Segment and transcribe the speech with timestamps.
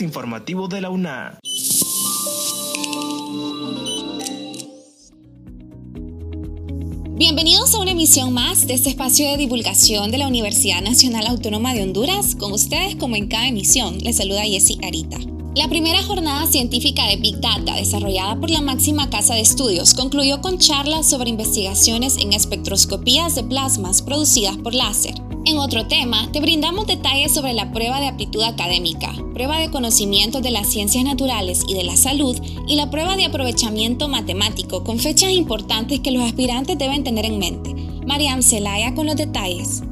[0.00, 1.38] Informativo de la UNA.
[7.16, 11.74] Bienvenidos a una emisión más de este espacio de divulgación de la Universidad Nacional Autónoma
[11.74, 12.34] de Honduras.
[12.34, 15.18] Con ustedes, como en cada emisión, les saluda Jessie Arita.
[15.54, 20.40] La primera jornada científica de Big Data desarrollada por la máxima casa de estudios concluyó
[20.40, 25.14] con charlas sobre investigaciones en espectroscopías de plasmas producidas por láser.
[25.46, 30.42] En otro tema, te brindamos detalles sobre la prueba de aptitud académica, prueba de conocimientos
[30.42, 32.34] de las ciencias naturales y de la salud
[32.66, 37.38] y la prueba de aprovechamiento matemático con fechas importantes que los aspirantes deben tener en
[37.38, 37.74] mente.
[38.06, 39.82] Mariam Celaya con los detalles.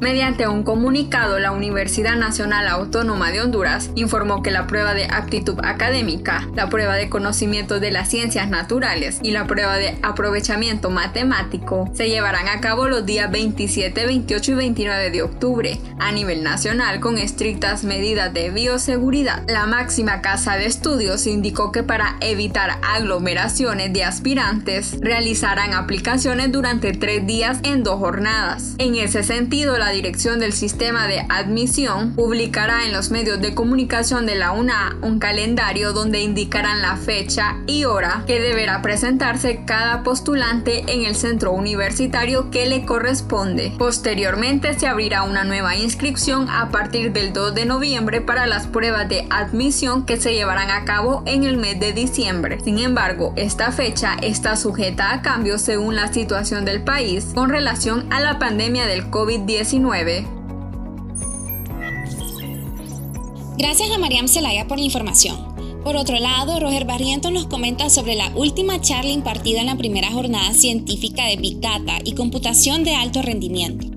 [0.00, 5.58] Mediante un comunicado, la Universidad Nacional Autónoma de Honduras informó que la prueba de aptitud
[5.64, 11.90] académica, la prueba de conocimiento de las ciencias naturales y la prueba de aprovechamiento matemático
[11.94, 17.00] se llevarán a cabo los días 27, 28 y 29 de octubre a nivel nacional
[17.00, 19.42] con estrictas medidas de bioseguridad.
[19.48, 26.92] La máxima casa de estudios indicó que para evitar aglomeraciones de aspirantes realizarán aplicaciones durante
[26.92, 28.76] tres días en dos jornadas.
[28.78, 34.26] En ese sentido, la Dirección del Sistema de Admisión publicará en los medios de comunicación
[34.26, 40.02] de la UNA un calendario donde indicarán la fecha y hora que deberá presentarse cada
[40.02, 43.72] postulante en el centro universitario que le corresponde.
[43.78, 49.08] Posteriormente se abrirá una nueva inscripción a partir del 2 de noviembre para las pruebas
[49.08, 52.58] de admisión que se llevarán a cabo en el mes de diciembre.
[52.62, 58.06] Sin embargo, esta fecha está sujeta a cambios según la situación del país con relación
[58.10, 59.77] a la pandemia del COVID-19
[63.58, 65.48] Gracias a Mariam Zelaya por la información.
[65.82, 70.10] Por otro lado, Roger Barrientos nos comenta sobre la última charla impartida en la primera
[70.10, 73.87] jornada científica de Big Data y computación de alto rendimiento.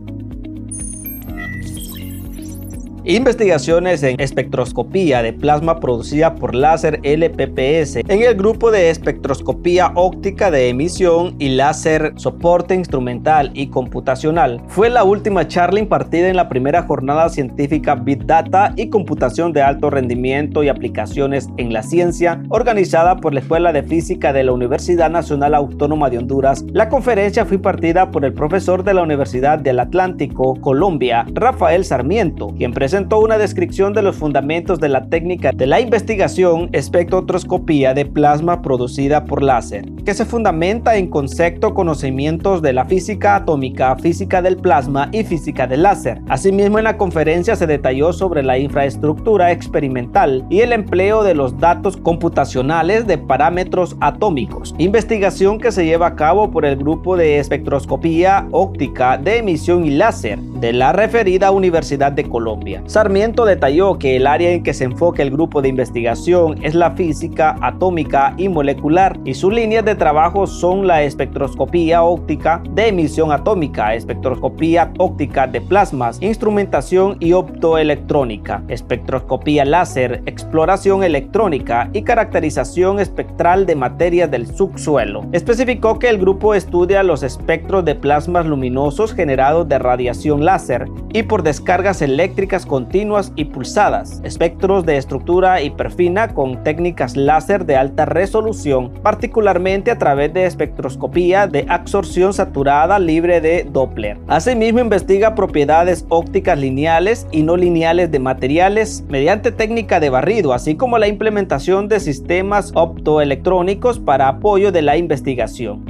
[3.04, 10.52] Investigaciones en espectroscopía de plasma producida por láser LPPS en el grupo de espectroscopía óptica
[10.52, 14.62] de emisión y láser soporte instrumental y computacional.
[14.68, 19.64] Fue la última charla impartida en la primera jornada científica Big Data y computación de
[19.64, 24.52] alto rendimiento y aplicaciones en la ciencia organizada por la Escuela de Física de la
[24.52, 26.64] Universidad Nacional Autónoma de Honduras.
[26.72, 32.50] La conferencia fue impartida por el profesor de la Universidad del Atlántico, Colombia, Rafael Sarmiento,
[32.56, 37.94] quien presentó presentó una descripción de los fundamentos de la técnica de la investigación espectroscopía
[37.94, 43.96] de plasma producida por láser, que se fundamenta en concepto conocimientos de la física atómica,
[43.96, 46.20] física del plasma y física del láser.
[46.28, 51.58] Asimismo, en la conferencia se detalló sobre la infraestructura experimental y el empleo de los
[51.60, 57.40] datos computacionales de parámetros atómicos, investigación que se lleva a cabo por el grupo de
[57.40, 62.81] espectroscopía óptica de emisión y láser de la referida Universidad de Colombia.
[62.86, 66.92] Sarmiento detalló que el área en que se enfoca el grupo de investigación es la
[66.92, 73.32] física atómica y molecular y sus líneas de trabajo son la espectroscopía óptica de emisión
[73.32, 83.66] atómica, espectroscopía óptica de plasmas, instrumentación y optoelectrónica, espectroscopía láser, exploración electrónica y caracterización espectral
[83.66, 85.26] de materias del subsuelo.
[85.32, 91.24] Especificó que el grupo estudia los espectros de plasmas luminosos generados de radiación láser y
[91.24, 98.06] por descargas eléctricas continuas y pulsadas, espectros de estructura hiperfina con técnicas láser de alta
[98.06, 104.20] resolución, particularmente a través de espectroscopía de absorción saturada libre de Doppler.
[104.30, 110.76] Asimismo, investiga propiedades ópticas lineales y no lineales de materiales mediante técnica de barrido, así
[110.76, 115.84] como la implementación de sistemas optoelectrónicos para apoyo de la investigación.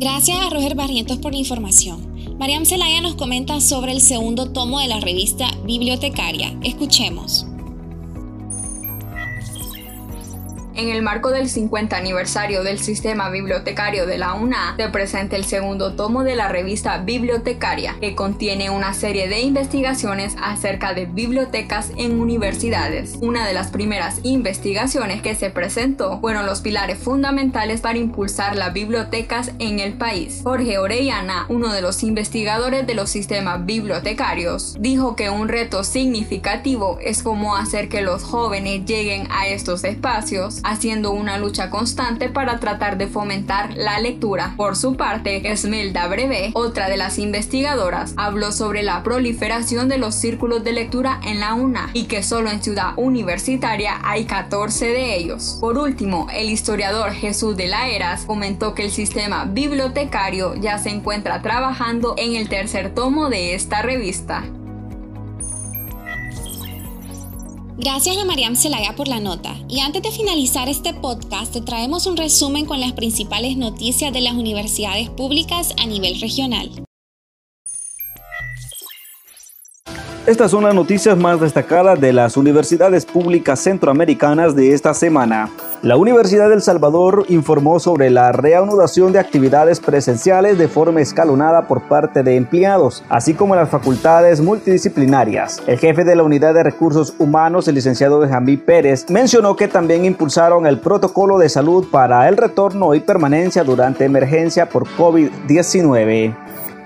[0.00, 2.09] Gracias a Roger Barrientos por la información.
[2.40, 6.58] Mariam Zelaya nos comenta sobre el segundo tomo de la revista Bibliotecaria.
[6.64, 7.49] Escuchemos.
[10.80, 15.44] En el marco del 50 aniversario del sistema bibliotecario de la UNA, se presenta el
[15.44, 21.92] segundo tomo de la revista Bibliotecaria, que contiene una serie de investigaciones acerca de bibliotecas
[21.98, 23.18] en universidades.
[23.20, 28.72] Una de las primeras investigaciones que se presentó fueron los pilares fundamentales para impulsar las
[28.72, 30.40] bibliotecas en el país.
[30.44, 36.98] Jorge Orellana, uno de los investigadores de los sistemas bibliotecarios, dijo que un reto significativo
[37.02, 42.60] es cómo hacer que los jóvenes lleguen a estos espacios haciendo una lucha constante para
[42.60, 44.54] tratar de fomentar la lectura.
[44.56, 50.14] Por su parte, Esmelda Breve, otra de las investigadoras, habló sobre la proliferación de los
[50.14, 55.16] círculos de lectura en la UNA y que solo en Ciudad Universitaria hay 14 de
[55.16, 55.58] ellos.
[55.60, 60.90] Por último, el historiador Jesús de la Heras comentó que el sistema bibliotecario ya se
[60.90, 64.44] encuentra trabajando en el tercer tomo de esta revista.
[67.82, 69.56] Gracias a Mariam Zelaya por la nota.
[69.66, 74.20] Y antes de finalizar este podcast, te traemos un resumen con las principales noticias de
[74.20, 76.68] las universidades públicas a nivel regional.
[80.26, 85.50] Estas son las noticias más destacadas de las universidades públicas centroamericanas de esta semana.
[85.82, 91.88] La Universidad del Salvador informó sobre la reanudación de actividades presenciales de forma escalonada por
[91.88, 95.62] parte de empleados, así como las facultades multidisciplinarias.
[95.66, 100.04] El jefe de la Unidad de Recursos Humanos, el licenciado Benjamín Pérez, mencionó que también
[100.04, 106.36] impulsaron el protocolo de salud para el retorno y permanencia durante emergencia por COVID-19.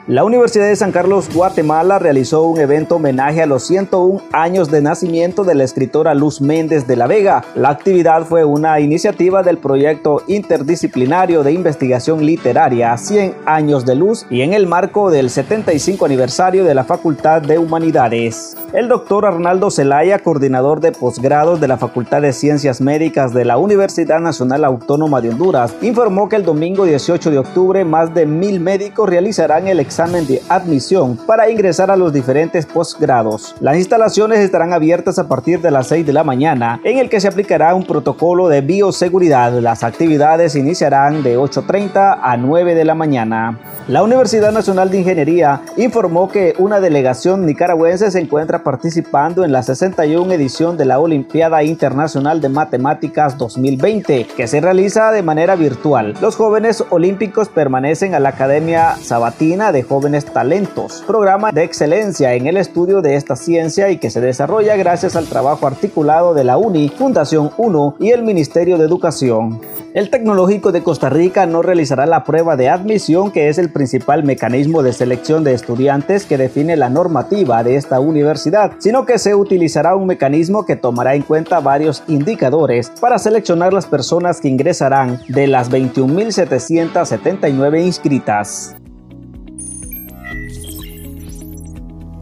[0.06, 4.82] La Universidad de San Carlos, Guatemala, realizó un evento homenaje a los 101 años de
[4.82, 7.42] nacimiento de la escritora Luz Méndez de la Vega.
[7.54, 14.26] La actividad fue una iniciativa del proyecto interdisciplinario de investigación literaria 100 años de luz
[14.28, 18.58] y en el marco del 75 aniversario de la Facultad de Humanidades.
[18.74, 23.56] El doctor Arnaldo Zelaya, coordinador de posgrados de la Facultad de Ciencias Médicas de la
[23.56, 28.60] Universidad Nacional Autónoma de Honduras, informó que el domingo 18 de octubre más de mil
[28.60, 33.54] médicos realizarán el examen de admisión para ingresar a los diferentes posgrados.
[33.60, 37.20] Las instalaciones estarán abiertas a partir de las 6 de la mañana, en el que
[37.20, 39.52] se aplicará un protocolo de bioseguridad.
[39.60, 43.60] Las actividades iniciarán de 8.30 a 9 de la mañana.
[43.86, 49.62] La Universidad Nacional de Ingeniería informó que una delegación nicaragüense se encuentra participando en la
[49.62, 56.14] 61 edición de la Olimpiada Internacional de Matemáticas 2020, que se realiza de manera virtual.
[56.20, 62.46] Los jóvenes olímpicos permanecen a la Academia Sabatina de Jóvenes Talentos, programa de excelencia en
[62.46, 66.56] el estudio de esta ciencia y que se desarrolla gracias al trabajo articulado de la
[66.56, 69.60] UNI, Fundación 1 y el Ministerio de Educación.
[69.94, 74.24] El Tecnológico de Costa Rica no realizará la prueba de admisión, que es el principal
[74.24, 79.36] mecanismo de selección de estudiantes que define la normativa de esta universidad, sino que se
[79.36, 85.20] utilizará un mecanismo que tomará en cuenta varios indicadores para seleccionar las personas que ingresarán
[85.28, 88.74] de las 21.779 inscritas.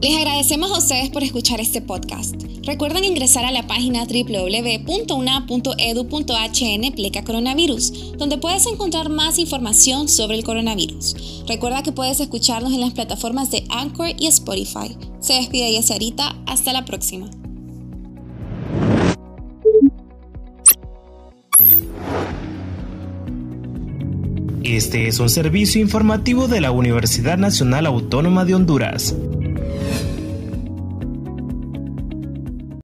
[0.03, 2.35] Les agradecemos a ustedes por escuchar este podcast.
[2.65, 4.83] Recuerden ingresar a la página www.una.edu.hn
[6.97, 11.45] pleca coronavirus, donde puedes encontrar más información sobre el coronavirus.
[11.47, 14.97] Recuerda que puedes escucharnos en las plataformas de Anchor y Spotify.
[15.21, 17.31] Se despide Yacerita, hasta la próxima.
[24.65, 29.15] Este es un servicio informativo de la Universidad Nacional Autónoma de Honduras.